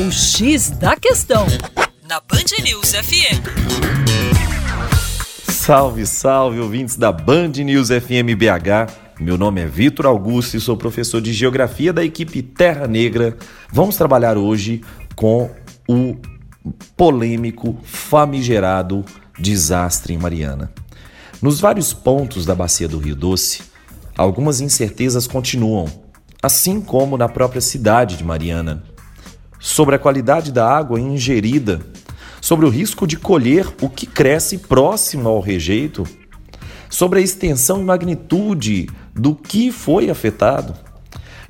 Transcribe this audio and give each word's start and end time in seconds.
O 0.00 0.12
X 0.12 0.70
da 0.70 0.94
Questão, 0.94 1.44
na 2.08 2.20
Band 2.20 2.62
News 2.62 2.92
FM. 2.92 3.42
Salve, 5.50 6.06
salve, 6.06 6.60
ouvintes 6.60 6.94
da 6.94 7.10
Band 7.10 7.48
News 7.48 7.88
FM 7.88 8.38
BH. 8.38 8.92
Meu 9.18 9.36
nome 9.36 9.60
é 9.60 9.66
Vitor 9.66 10.06
Augusto 10.06 10.56
e 10.56 10.60
sou 10.60 10.76
professor 10.76 11.20
de 11.20 11.32
Geografia 11.32 11.92
da 11.92 12.04
equipe 12.04 12.42
Terra 12.42 12.86
Negra. 12.86 13.36
Vamos 13.72 13.96
trabalhar 13.96 14.38
hoje 14.38 14.82
com 15.16 15.50
o 15.88 16.14
polêmico, 16.96 17.76
famigerado 17.82 19.04
desastre 19.36 20.14
em 20.14 20.18
Mariana. 20.18 20.70
Nos 21.42 21.58
vários 21.58 21.92
pontos 21.92 22.46
da 22.46 22.54
bacia 22.54 22.86
do 22.86 23.00
Rio 23.00 23.16
Doce, 23.16 23.62
algumas 24.16 24.60
incertezas 24.60 25.26
continuam, 25.26 25.86
assim 26.40 26.80
como 26.80 27.16
na 27.16 27.28
própria 27.28 27.60
cidade 27.60 28.16
de 28.16 28.22
Mariana 28.22 28.87
sobre 29.58 29.94
a 29.94 29.98
qualidade 29.98 30.52
da 30.52 30.68
água 30.68 31.00
ingerida, 31.00 31.80
sobre 32.40 32.66
o 32.66 32.68
risco 32.68 33.06
de 33.06 33.16
colher 33.16 33.66
o 33.82 33.88
que 33.88 34.06
cresce 34.06 34.58
próximo 34.58 35.28
ao 35.28 35.40
rejeito, 35.40 36.06
sobre 36.88 37.18
a 37.20 37.22
extensão 37.22 37.80
e 37.80 37.84
magnitude 37.84 38.88
do 39.14 39.34
que 39.34 39.70
foi 39.70 40.08
afetado. 40.10 40.74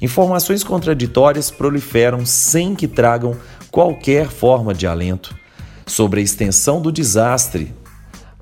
Informações 0.01 0.63
contraditórias 0.63 1.51
proliferam 1.51 2.25
sem 2.25 2.75
que 2.75 2.87
tragam 2.87 3.37
qualquer 3.71 4.29
forma 4.29 4.73
de 4.73 4.87
alento. 4.87 5.37
Sobre 5.87 6.21
a 6.21 6.25
extensão 6.25 6.81
do 6.81 6.93
desastre, 6.93 7.75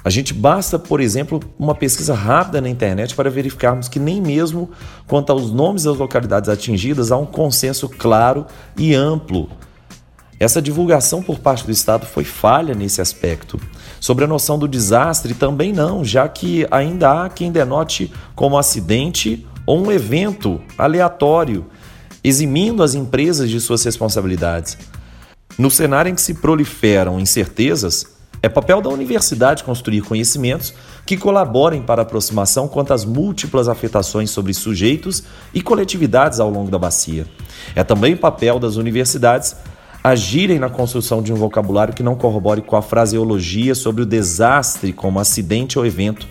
a 0.06 0.08
gente 0.08 0.32
basta, 0.32 0.78
por 0.78 1.00
exemplo, 1.00 1.40
uma 1.58 1.74
pesquisa 1.74 2.14
rápida 2.14 2.60
na 2.60 2.68
internet 2.68 3.12
para 3.12 3.28
verificarmos 3.28 3.88
que 3.88 3.98
nem 3.98 4.22
mesmo 4.22 4.70
quanto 5.04 5.32
aos 5.32 5.50
nomes 5.50 5.82
das 5.82 5.96
localidades 5.96 6.48
atingidas 6.48 7.10
há 7.10 7.16
um 7.16 7.26
consenso 7.26 7.88
claro 7.88 8.46
e 8.78 8.94
amplo. 8.94 9.50
Essa 10.38 10.62
divulgação 10.62 11.24
por 11.24 11.40
parte 11.40 11.64
do 11.66 11.72
Estado 11.72 12.06
foi 12.06 12.22
falha 12.22 12.72
nesse 12.72 13.00
aspecto. 13.00 13.60
Sobre 13.98 14.24
a 14.24 14.28
noção 14.28 14.56
do 14.56 14.68
desastre, 14.68 15.34
também 15.34 15.72
não, 15.72 16.04
já 16.04 16.28
que 16.28 16.64
ainda 16.70 17.24
há 17.24 17.28
quem 17.28 17.50
denote 17.50 18.12
como 18.36 18.56
acidente 18.56 19.44
ou 19.66 19.84
um 19.84 19.90
evento 19.90 20.60
aleatório, 20.78 21.66
eximindo 22.22 22.84
as 22.84 22.94
empresas 22.94 23.50
de 23.50 23.58
suas 23.58 23.82
responsabilidades. 23.82 24.78
No 25.58 25.68
cenário 25.68 26.12
em 26.12 26.14
que 26.14 26.20
se 26.20 26.34
proliferam 26.34 27.18
incertezas, 27.18 28.15
é 28.46 28.48
papel 28.48 28.80
da 28.80 28.88
universidade 28.88 29.64
construir 29.64 30.02
conhecimentos 30.02 30.72
que 31.04 31.16
colaborem 31.16 31.82
para 31.82 32.02
a 32.02 32.04
aproximação 32.04 32.68
quanto 32.68 32.92
às 32.92 33.04
múltiplas 33.04 33.68
afetações 33.68 34.30
sobre 34.30 34.54
sujeitos 34.54 35.24
e 35.52 35.60
coletividades 35.60 36.38
ao 36.38 36.48
longo 36.48 36.70
da 36.70 36.78
bacia. 36.78 37.26
É 37.74 37.82
também 37.82 38.16
papel 38.16 38.60
das 38.60 38.76
universidades 38.76 39.56
agirem 40.02 40.60
na 40.60 40.70
construção 40.70 41.20
de 41.20 41.32
um 41.32 41.36
vocabulário 41.36 41.92
que 41.92 42.04
não 42.04 42.14
corrobore 42.14 42.62
com 42.62 42.76
a 42.76 42.82
fraseologia 42.82 43.74
sobre 43.74 44.02
o 44.02 44.06
desastre 44.06 44.92
como 44.92 45.18
acidente 45.18 45.76
ou 45.76 45.84
evento, 45.84 46.28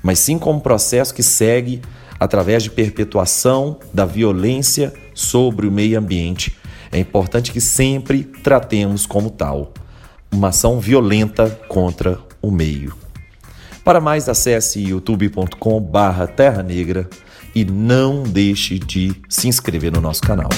mas 0.00 0.20
sim 0.20 0.38
como 0.38 0.60
processo 0.60 1.12
que 1.12 1.24
segue 1.24 1.82
através 2.20 2.62
de 2.62 2.70
perpetuação 2.70 3.78
da 3.92 4.04
violência 4.04 4.94
sobre 5.12 5.66
o 5.66 5.72
meio 5.72 5.98
ambiente. 5.98 6.56
É 6.92 7.00
importante 7.00 7.50
que 7.50 7.60
sempre 7.60 8.22
tratemos 8.22 9.06
como 9.06 9.28
tal 9.28 9.72
uma 10.32 10.48
ação 10.48 10.80
violenta 10.80 11.48
contra 11.68 12.18
o 12.40 12.50
meio. 12.50 12.94
Para 13.84 14.00
mais, 14.00 14.28
acesse 14.28 14.80
youtube.com/terra 14.80 16.62
negra 16.62 17.08
e 17.54 17.64
não 17.64 18.22
deixe 18.22 18.78
de 18.78 19.14
se 19.28 19.48
inscrever 19.48 19.92
no 19.92 20.00
nosso 20.00 20.20
canal. 20.20 20.50